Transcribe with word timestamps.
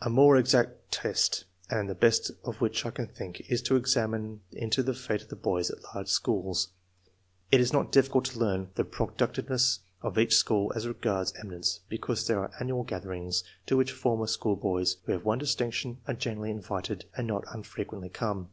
A 0.00 0.08
more 0.08 0.36
exact 0.36 0.92
test, 0.92 1.44
and 1.68 1.90
the 1.90 1.94
best 1.96 2.30
of 2.44 2.60
which 2.60 2.86
I 2.86 2.92
can 2.92 3.08
think, 3.08 3.40
is 3.50 3.60
to 3.62 3.74
examine 3.74 4.40
into 4.52 4.84
the 4.84 4.94
fate 4.94 5.20
of 5.22 5.30
the 5.30 5.34
boys 5.34 5.68
at 5.68 5.82
large 5.96 6.06
schools. 6.06 6.68
It 7.50 7.60
is 7.60 7.72
not 7.72 7.90
difficult 7.90 8.26
to 8.26 8.38
learn 8.38 8.70
the 8.76 8.84
productiveness 8.84 9.80
of 10.00 10.16
each 10.16 10.36
school 10.36 10.72
as 10.76 10.86
regards 10.86 11.32
eminence, 11.40 11.80
because 11.88 12.28
there 12.28 12.38
are 12.38 12.52
annual 12.60 12.84
gatherings, 12.84 13.42
to 13.66 13.76
which 13.76 13.90
former 13.90 14.28
school 14.28 14.54
boys 14.54 14.98
who 15.06 15.10
have 15.12 15.24
won 15.24 15.38
distinction 15.38 15.98
are 16.06 16.14
generally 16.14 16.52
invited 16.52 17.06
and 17.16 17.26
not 17.26 17.42
unfrequently 17.52 18.10
come. 18.10 18.50